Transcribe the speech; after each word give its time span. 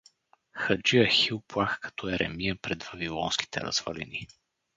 Хаджи 0.51 0.99
Ахил 1.03 1.41
плака 1.47 1.77
като 1.81 2.09
Еремия 2.09 2.55
пред 2.61 2.83
вавилонските 2.83 3.61
развалини. 3.61 4.27